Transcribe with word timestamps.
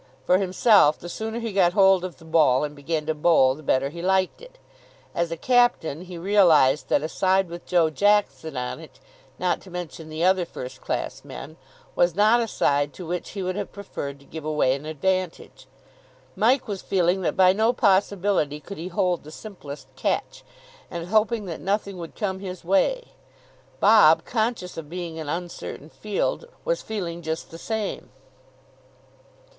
For 0.25 0.39
himself, 0.39 0.97
the 0.97 1.07
sooner 1.07 1.37
he 1.37 1.53
got 1.53 1.73
hold 1.73 2.03
of 2.03 2.17
the 2.17 2.25
ball 2.25 2.63
and 2.63 2.75
began 2.75 3.05
to 3.05 3.13
bowl 3.13 3.53
the 3.53 3.61
better 3.61 3.89
he 3.89 4.01
liked 4.01 4.41
it. 4.41 4.57
As 5.13 5.29
a 5.31 5.37
captain, 5.37 6.01
he 6.05 6.17
realised 6.17 6.89
that 6.89 7.03
a 7.03 7.07
side 7.07 7.49
with 7.49 7.67
Joe 7.67 7.91
Jackson 7.91 8.57
on 8.57 8.79
it, 8.79 8.99
not 9.37 9.61
to 9.61 9.69
mention 9.69 10.09
the 10.09 10.23
other 10.23 10.43
first 10.43 10.81
class 10.81 11.23
men, 11.23 11.55
was 11.95 12.15
not 12.15 12.39
a 12.39 12.47
side 12.47 12.93
to 12.95 13.05
which 13.05 13.29
he 13.37 13.43
would 13.43 13.55
have 13.55 13.71
preferred 13.71 14.19
to 14.19 14.25
give 14.25 14.43
away 14.43 14.73
an 14.73 14.87
advantage. 14.87 15.67
Mike 16.35 16.67
was 16.67 16.81
feeling 16.81 17.21
that 17.21 17.37
by 17.37 17.53
no 17.53 17.71
possibility 17.71 18.59
could 18.59 18.79
he 18.79 18.87
hold 18.87 19.21
the 19.23 19.29
simplest 19.31 19.87
catch, 19.95 20.43
and 20.89 21.09
hoping 21.09 21.45
that 21.45 21.61
nothing 21.61 21.99
would 21.99 22.15
come 22.15 22.39
his 22.39 22.63
way. 22.65 23.09
Bob, 23.79 24.25
conscious 24.25 24.77
of 24.77 24.89
being 24.89 25.19
an 25.19 25.29
uncertain 25.29 25.91
field, 25.91 26.45
was 26.65 26.81
feeling 26.81 27.21
just 27.21 27.51
the 27.51 27.59
same. 27.59 28.09